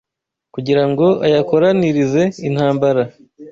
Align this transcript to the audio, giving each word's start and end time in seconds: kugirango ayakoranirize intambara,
kugirango 0.53 1.05
ayakoranirize 1.27 2.21
intambara, 2.47 3.03